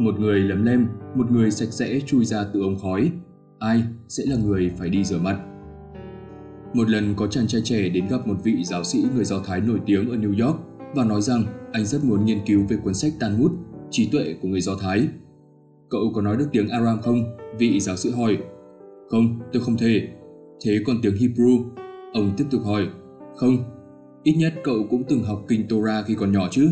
Một 0.00 0.20
người 0.20 0.40
lấm 0.40 0.64
lem, 0.64 0.88
một 1.14 1.30
người 1.30 1.50
sạch 1.50 1.68
sẽ 1.70 2.00
chui 2.06 2.24
ra 2.24 2.44
từ 2.52 2.62
ống 2.62 2.78
khói. 2.78 3.10
Ai 3.58 3.82
sẽ 4.08 4.24
là 4.26 4.36
người 4.36 4.70
phải 4.78 4.88
đi 4.88 5.04
rửa 5.04 5.18
mặt? 5.18 5.40
Một 6.74 6.88
lần 6.88 7.14
có 7.16 7.26
chàng 7.26 7.46
trai 7.46 7.60
trẻ 7.64 7.88
đến 7.88 8.08
gặp 8.10 8.26
một 8.26 8.34
vị 8.44 8.64
giáo 8.64 8.84
sĩ 8.84 9.04
người 9.14 9.24
Do 9.24 9.40
Thái 9.46 9.60
nổi 9.60 9.80
tiếng 9.86 10.10
ở 10.10 10.16
New 10.16 10.46
York 10.46 10.60
và 10.94 11.04
nói 11.04 11.22
rằng 11.22 11.44
anh 11.72 11.84
rất 11.84 12.04
muốn 12.04 12.24
nghiên 12.24 12.38
cứu 12.46 12.66
về 12.68 12.76
cuốn 12.84 12.94
sách 12.94 13.12
Talmud, 13.20 13.50
trí 13.90 14.08
tuệ 14.12 14.34
của 14.42 14.48
người 14.48 14.60
Do 14.60 14.72
Thái. 14.80 15.08
Cậu 15.90 16.12
có 16.14 16.22
nói 16.22 16.36
được 16.36 16.48
tiếng 16.52 16.68
Aram 16.68 17.00
không? 17.02 17.36
Vị 17.58 17.80
giáo 17.80 17.96
sĩ 17.96 18.10
hỏi. 18.10 18.38
Không, 19.10 19.38
tôi 19.52 19.62
không 19.62 19.76
thể. 19.76 20.08
Thế 20.64 20.78
còn 20.86 20.96
tiếng 21.02 21.14
Hebrew? 21.14 21.64
Ông 22.12 22.32
tiếp 22.36 22.44
tục 22.50 22.60
hỏi. 22.64 22.86
Không, 23.36 23.56
ít 24.22 24.34
nhất 24.38 24.54
cậu 24.64 24.86
cũng 24.90 25.02
từng 25.08 25.22
học 25.22 25.44
kinh 25.48 25.68
Torah 25.68 26.06
khi 26.06 26.14
còn 26.14 26.32
nhỏ 26.32 26.48
chứ? 26.50 26.68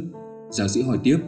Giáo 0.51 0.69
sĩ 0.69 0.83
hỏi 0.83 0.99
tiếp. 1.03 1.19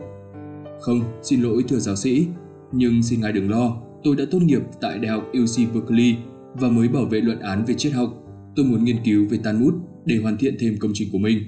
Không, 0.80 1.00
xin 1.22 1.42
lỗi 1.42 1.64
thưa 1.68 1.78
giáo 1.78 1.96
sĩ, 1.96 2.26
nhưng 2.72 3.02
xin 3.02 3.21
ngài 3.21 3.32
đừng 3.32 3.50
lo, 3.50 3.76
tôi 4.04 4.16
đã 4.16 4.25
tốt 4.30 4.38
nghiệp 4.43 4.62
tại 4.80 4.98
Đại 4.98 5.11
học 5.11 5.25
UC 5.43 5.75
Berkeley 5.75 6.14
và 6.54 6.68
mới 6.68 6.88
bảo 6.88 7.04
vệ 7.04 7.21
luận 7.21 7.40
án 7.40 7.64
về 7.64 7.75
triết 7.75 7.93
học. 7.93 8.08
Tôi 8.57 8.66
muốn 8.66 8.85
nghiên 8.85 8.96
cứu 9.04 9.26
về 9.30 9.38
Talmud 9.44 9.74
để 10.04 10.16
hoàn 10.16 10.36
thiện 10.36 10.57
thêm 10.61 10.76
công 10.80 10.90
trình 10.94 11.08
của 11.12 11.18
mình. 11.18 11.38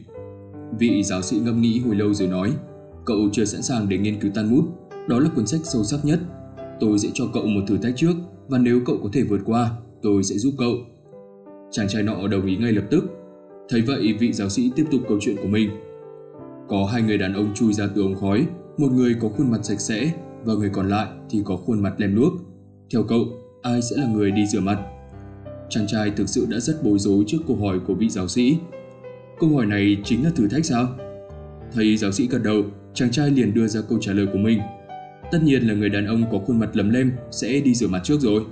Vị 0.78 1.02
giáo 1.02 1.23
sĩ 1.23 1.40
ngâm 1.45 1.60
nghĩ 1.60 1.78
hồi 1.78 1.96
lâu 1.96 2.14
rồi 2.14 2.28
nói, 2.28 2.52
cậu 3.04 3.28
chưa 3.32 3.45
sẵn 3.45 3.62
sàng 3.62 3.88
để 3.88 3.98
nghiên 3.98 4.20
cứu 4.20 4.30
Talmud, 4.34 4.64
đó 5.09 5.18
là 5.18 5.28
cuốn 5.37 5.46
sách 5.46 5.60
sâu 5.64 5.84
sắc 5.84 6.04
nhất. 6.04 6.20
Tôi 6.80 6.98
sẽ 6.98 7.09
cho 7.14 7.24
cậu 7.32 7.46
một 7.46 7.60
thử 7.66 7.76
thách 7.76 7.96
trước 7.96 8.14
và 8.48 8.59
nếu 8.59 8.80
cậu 8.87 8.98
có 9.02 9.09
thể 9.12 9.23
vượt 9.23 9.40
qua, 9.45 9.70
tôi 10.02 10.23
sẽ 10.23 10.34
giúp 10.38 10.54
cậu. 10.59 10.74
Chàng 11.70 11.88
trai 11.88 12.02
nọ 12.02 12.28
đồng 12.28 12.46
ý 12.46 12.56
ngay 12.56 12.73
lập 12.73 12.84
tức. 12.90 13.04
Thấy 13.68 13.80
vậy, 13.80 14.14
vị 14.20 14.32
giáo 14.32 14.48
sĩ 14.48 14.73
tiếp 14.76 14.84
tục 14.90 15.01
câu 15.09 15.18
chuyện 15.20 15.37
của 15.42 15.48
mình. 15.48 15.70
Có 16.68 16.84
hai 16.92 17.02
người 17.02 17.18
đàn 17.18 17.32
ông 17.32 17.54
chui 17.54 17.73
ra 17.73 17.88
từ 17.95 18.02
ống 18.02 18.14
khói, 18.14 18.46
một 18.82 18.92
người 18.92 19.16
có 19.20 19.28
khuôn 19.28 19.50
mặt 19.50 19.59
sạch 19.62 19.80
sẽ 19.80 20.12
và 20.45 20.54
người 20.54 20.70
còn 20.72 20.88
lại 20.88 21.06
thì 21.30 21.42
có 21.45 21.56
khuôn 21.56 21.82
mặt 21.82 21.95
lem 21.98 22.16
luốc. 22.16 22.32
Theo 22.93 23.02
cậu, 23.02 23.24
ai 23.62 23.82
sẽ 23.82 23.96
là 23.96 24.07
người 24.07 24.30
đi 24.30 24.46
rửa 24.46 24.60
mặt? 24.60 24.79
Chàng 25.68 25.87
trai 25.87 26.10
thực 26.10 26.29
sự 26.29 26.46
đã 26.51 26.60
rất 26.60 26.84
bối 26.84 26.98
rối 26.98 27.24
trước 27.26 27.38
câu 27.46 27.57
hỏi 27.57 27.80
của 27.87 27.95
vị 27.95 28.09
giáo 28.09 28.29
sĩ. 28.29 28.57
Câu 29.40 29.57
hỏi 29.57 29.66
này 29.66 29.96
chính 30.04 30.24
là 30.24 30.30
thử 30.37 30.48
thách 30.48 30.65
sao? 30.65 30.88
thầy 31.74 31.96
giáo 31.96 32.12
sĩ 32.12 32.29
gật 32.29 32.42
đầu, 32.45 32.62
chàng 32.95 33.10
trai 33.10 33.30
liền 33.30 33.54
đưa 33.54 33.66
ra 33.66 33.80
câu 33.88 33.98
trả 34.01 34.12
lời 34.12 34.26
của 34.32 34.38
mình. 34.38 34.60
Tất 35.32 35.38
nhiên 35.42 35.62
là 35.62 35.74
người 35.74 35.88
đàn 35.88 36.07
ông 36.07 36.24
có 36.32 36.38
khuôn 36.38 36.59
mặt 36.59 36.70
lấm 36.76 36.90
lem 36.90 37.12
sẽ 37.30 37.60
đi 37.60 37.74
rửa 37.74 37.88
mặt 37.88 38.01
trước 38.04 38.20
rồi. 38.20 38.45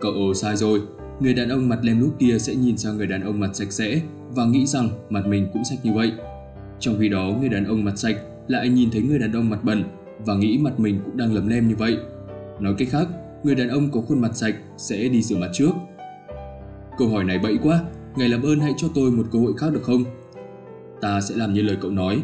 Cậu 0.00 0.34
sai 0.34 0.56
rồi, 0.56 0.80
người 1.20 1.34
đàn 1.34 1.48
ông 1.48 1.68
mặt 1.68 1.78
lem 1.82 2.00
lúc 2.00 2.16
kia 2.18 2.38
sẽ 2.38 2.54
nhìn 2.54 2.78
sang 2.78 2.96
người 2.96 3.06
đàn 3.06 3.20
ông 3.20 3.40
mặt 3.40 3.50
sạch 3.52 3.72
sẽ 3.72 4.00
và 4.30 4.44
nghĩ 4.44 4.66
rằng 4.66 4.90
mặt 5.10 5.26
mình 5.26 5.48
cũng 5.52 5.64
sạch 5.64 5.78
như 5.82 5.92
vậy. 5.92 6.12
Trong 6.80 6.96
khi 7.00 7.08
đó, 7.08 7.36
người 7.40 7.48
đàn 7.48 7.64
ông 7.64 7.84
mặt 7.84 7.98
sạch 7.98 8.16
lại 8.50 8.68
nhìn 8.68 8.90
thấy 8.90 9.02
người 9.02 9.18
đàn 9.18 9.32
ông 9.32 9.50
mặt 9.50 9.64
bẩn 9.64 9.84
và 10.26 10.34
nghĩ 10.34 10.58
mặt 10.58 10.80
mình 10.80 11.00
cũng 11.04 11.16
đang 11.16 11.34
lấm 11.34 11.48
lem 11.48 11.68
như 11.68 11.74
vậy. 11.76 11.96
Nói 12.60 12.74
cách 12.78 12.88
khác, 12.90 13.08
người 13.42 13.54
đàn 13.54 13.68
ông 13.68 13.90
có 13.90 14.00
khuôn 14.00 14.20
mặt 14.20 14.36
sạch 14.36 14.54
sẽ 14.76 15.08
đi 15.08 15.22
rửa 15.22 15.36
mặt 15.36 15.50
trước. 15.52 15.70
Câu 16.98 17.08
hỏi 17.08 17.24
này 17.24 17.38
bậy 17.38 17.58
quá, 17.62 17.80
ngài 18.16 18.28
làm 18.28 18.42
ơn 18.42 18.60
hãy 18.60 18.72
cho 18.76 18.88
tôi 18.94 19.10
một 19.10 19.22
cơ 19.32 19.38
hội 19.38 19.52
khác 19.56 19.72
được 19.72 19.82
không? 19.82 20.04
Ta 21.00 21.20
sẽ 21.20 21.36
làm 21.36 21.54
như 21.54 21.62
lời 21.62 21.76
cậu 21.80 21.90
nói. 21.90 22.22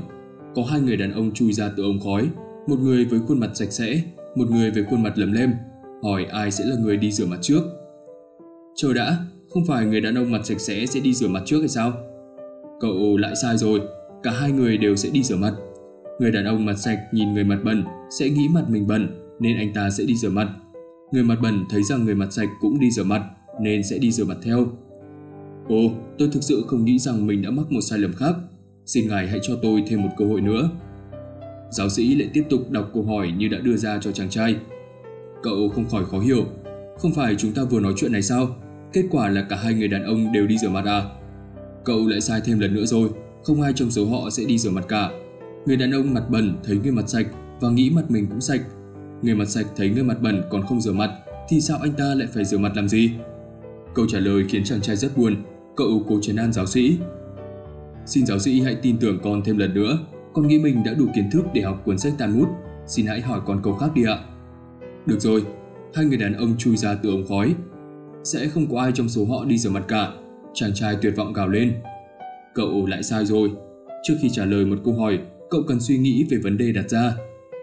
Có 0.55 0.63
hai 0.71 0.81
người 0.81 0.97
đàn 0.97 1.13
ông 1.13 1.33
chui 1.33 1.53
ra 1.53 1.71
từ 1.77 1.83
ống 1.83 2.01
khói, 2.01 2.29
một 2.67 2.79
người 2.81 3.05
với 3.05 3.21
khuôn 3.27 3.41
mặt 3.41 3.51
sạch 3.55 3.73
sẽ, 3.73 4.03
một 4.35 4.51
người 4.51 4.71
với 4.71 4.85
khuôn 4.85 5.03
mặt 5.03 5.19
lấm 5.19 5.33
lem. 5.33 5.53
Hỏi 6.03 6.25
ai 6.25 6.51
sẽ 6.51 6.65
là 6.65 6.77
người 6.81 6.97
đi 6.97 7.13
rửa 7.13 7.27
mặt 7.27 7.39
trước? 7.43 7.63
Chờ 8.77 8.93
đã, 8.93 9.17
không 9.49 9.67
phải 9.67 9.87
người 9.87 10.01
đàn 10.01 10.15
ông 10.15 10.33
mặt 10.33 10.47
sạch 10.47 10.61
sẽ 10.61 10.87
sẽ 10.87 11.01
đi 11.01 11.15
rửa 11.15 11.29
mặt 11.29 11.43
trước 11.47 11.59
hay 11.59 11.69
sao? 11.69 11.93
Cậu 12.81 13.17
lại 13.17 13.33
sai 13.43 13.57
rồi, 13.57 13.81
cả 14.23 14.31
hai 14.31 14.53
người 14.53 14.79
đều 14.79 14.97
sẽ 14.97 15.11
đi 15.11 15.23
rửa 15.23 15.37
mặt. 15.37 15.53
Người 16.19 16.33
đàn 16.33 16.45
ông 16.45 16.65
mặt 16.65 16.75
sạch 16.79 16.99
nhìn 17.13 17.35
người 17.35 17.45
mặt 17.45 17.59
bẩn 17.65 17.85
sẽ 18.11 18.29
nghĩ 18.29 18.49
mặt 18.49 18.65
mình 18.69 18.87
bẩn 18.87 19.09
nên 19.41 19.57
anh 19.57 19.73
ta 19.73 19.91
sẽ 19.91 20.05
đi 20.05 20.17
rửa 20.17 20.31
mặt. 20.31 20.49
Người 21.13 21.23
mặt 21.23 21.39
bẩn 21.43 21.65
thấy 21.71 21.83
rằng 21.83 22.05
người 22.05 22.15
mặt 22.15 22.33
sạch 22.33 22.49
cũng 22.61 22.81
đi 22.81 22.91
rửa 22.91 23.05
mặt 23.05 23.23
nên 23.61 23.83
sẽ 23.83 23.99
đi 23.99 24.13
rửa 24.13 24.25
mặt 24.25 24.37
theo. 24.43 24.67
Ồ, 25.69 25.91
tôi 26.19 26.29
thực 26.33 26.43
sự 26.43 26.65
không 26.67 26.85
nghĩ 26.85 26.99
rằng 26.99 27.27
mình 27.27 27.43
đã 27.43 27.51
mắc 27.51 27.73
một 27.73 27.81
sai 27.81 27.99
lầm 27.99 28.13
khác. 28.13 28.35
Xin 28.87 29.09
ngài 29.09 29.29
hãy 29.29 29.39
cho 29.43 29.57
tôi 29.63 29.85
thêm 29.87 30.03
một 30.03 30.09
cơ 30.17 30.25
hội 30.25 30.41
nữa. 30.41 30.71
Giáo 31.71 31.89
sĩ 31.89 32.15
lại 32.15 32.31
tiếp 32.33 32.45
tục 32.51 32.71
đọc 32.71 32.91
câu 32.95 33.03
hỏi 33.03 33.33
như 33.39 33.49
đã 33.49 33.59
đưa 33.59 33.77
ra 33.77 33.99
cho 34.01 34.13
chàng 34.13 34.31
trai. 34.31 34.57
Cậu 35.43 35.69
không 35.69 35.89
khỏi 35.89 36.05
khó 36.05 36.19
hiểu. 36.19 36.45
Không 36.99 37.13
phải 37.13 37.35
chúng 37.35 37.53
ta 37.53 37.63
vừa 37.65 37.81
nói 37.81 37.93
chuyện 37.97 38.13
này 38.13 38.23
sao? 38.23 38.57
Kết 38.93 39.05
quả 39.11 39.29
là 39.29 39.47
cả 39.49 39.57
hai 39.57 39.75
người 39.75 39.89
đàn 39.89 40.05
ông 40.05 40.33
đều 40.33 40.47
đi 40.47 40.59
rửa 40.59 40.69
mặt 40.69 40.85
à? 40.85 41.03
Cậu 41.85 42.09
lại 42.09 42.21
sai 42.21 42.41
thêm 42.45 42.59
lần 42.59 42.75
nữa 42.75 42.85
rồi. 42.85 43.09
Không 43.45 43.63
ai 43.63 43.73
trong 43.73 43.91
số 43.91 44.07
họ 44.07 44.31
sẽ 44.31 44.45
đi 44.45 44.59
rửa 44.59 44.71
mặt 44.71 44.85
cả. 44.89 45.11
Người 45.67 45.77
đàn 45.77 45.91
ông 45.91 46.15
mặt 46.15 46.31
bẩn 46.31 46.57
thấy 46.65 46.79
người 46.83 46.93
mặt 46.93 47.09
sạch 47.09 47.27
và 47.61 47.71
nghĩ 47.71 47.91
mặt 47.91 48.11
mình 48.11 48.27
cũng 48.31 48.41
sạch. 48.41 48.61
Người 49.23 49.35
mặt 49.35 49.49
sạch 49.49 49.67
thấy 49.77 49.91
người 49.91 50.05
mặt 50.05 50.23
bẩn 50.23 50.43
còn 50.51 50.67
không 50.67 50.81
rửa 50.81 50.93
mặt 50.93 51.11
thì 51.49 51.61
sao 51.61 51.79
anh 51.83 51.93
ta 51.93 52.15
lại 52.15 52.29
phải 52.35 52.45
rửa 52.45 52.59
mặt 52.59 52.73
làm 52.77 52.89
gì? 52.89 53.11
Câu 53.95 54.07
trả 54.09 54.19
lời 54.19 54.45
khiến 54.49 54.65
chàng 54.65 54.81
trai 54.81 54.97
rất 54.97 55.17
buồn. 55.17 55.37
Cậu 55.77 56.05
cố 56.09 56.19
trấn 56.23 56.37
an 56.37 56.53
giáo 56.53 56.67
sĩ. 56.67 56.99
Xin 58.07 58.27
giáo 58.27 58.39
sĩ 58.39 58.61
hãy 58.61 58.75
tin 58.75 58.99
tưởng 58.99 59.19
con 59.23 59.43
thêm 59.45 59.59
lần 59.59 59.75
nữa. 59.75 59.99
Con 60.33 60.49
nghĩ 60.49 60.59
mình 60.59 60.83
đã 60.85 60.95
đủ 60.95 61.07
kiến 61.15 61.31
thức 61.33 61.45
để 61.55 61.63
học 61.63 61.83
cuốn 61.85 61.99
sách 61.99 62.13
Talmud. 62.19 62.49
Xin 62.87 63.07
hãy 63.07 63.21
hỏi 63.21 63.41
con 63.47 63.61
câu 63.63 63.75
khác 63.75 63.91
đi 63.95 64.05
ạ. 64.05 64.19
Được 65.07 65.21
rồi, 65.21 65.45
hai 65.95 66.05
người 66.05 66.19
đàn 66.19 66.33
ông 66.33 66.57
chui 66.59 66.77
ra 66.77 66.95
từ 66.95 67.11
ống 67.11 67.27
khói. 67.29 67.55
Sẽ 68.25 68.49
không 68.49 68.67
có 68.71 68.81
ai 68.81 68.93
trong 68.95 69.09
số 69.09 69.25
họ 69.25 69.45
đi 69.45 69.59
rửa 69.59 69.71
mặt 69.71 69.85
cả. 69.89 70.13
Chàng 70.55 70.75
trai 70.75 70.97
tuyệt 71.03 71.17
vọng 71.17 71.33
gào 71.33 71.49
lên. 71.49 71.73
Cậu 72.55 72.87
lại 72.87 73.03
sai 73.03 73.27
rồi. 73.27 73.51
Trước 74.03 74.15
khi 74.23 74.29
trả 74.33 74.45
lời 74.45 74.65
một 74.65 74.77
câu 74.85 74.95
hỏi, 74.95 75.19
cậu 75.51 75.63
cần 75.69 75.81
suy 75.81 75.99
nghĩ 75.99 76.27
về 76.31 76.39
vấn 76.39 76.59
đề 76.59 76.73
đặt 76.73 76.91
ra. 76.91 77.17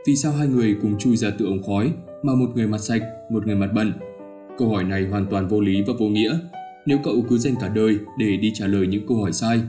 Vì 0.08 0.16
sao 0.16 0.32
hai 0.32 0.48
người 0.48 0.76
cùng 0.82 0.98
chui 0.98 1.18
ra 1.18 1.30
từ 1.38 1.46
ống 1.46 1.64
khói 1.64 1.92
mà 2.24 2.36
một 2.36 2.50
người 2.56 2.68
mặt 2.68 2.78
sạch, 2.78 3.02
một 3.32 3.48
người 3.48 3.56
mặt 3.56 3.70
bẩn? 3.76 3.94
Câu 4.58 4.70
hỏi 4.70 4.84
này 4.84 5.06
hoàn 5.06 5.26
toàn 5.30 5.48
vô 5.48 5.62
lý 5.62 5.82
và 5.88 5.94
vô 6.00 6.06
nghĩa. 6.06 6.38
Nếu 6.86 6.98
cậu 7.04 7.26
cứ 7.30 7.38
dành 7.38 7.56
cả 7.62 7.68
đời 7.68 7.98
để 8.20 8.38
đi 8.38 8.52
trả 8.56 8.68
lời 8.68 8.88
những 8.88 9.08
câu 9.08 9.18
hỏi 9.18 9.34
sai, 9.34 9.62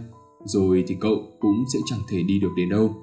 rồi 0.45 0.85
thì 0.87 0.97
cậu 1.01 1.23
cũng 1.41 1.65
sẽ 1.73 1.79
chẳng 1.91 2.01
thể 2.13 2.19
đi 2.29 2.41
được 2.41 2.51
đến 2.57 2.69
đâu. 2.69 2.95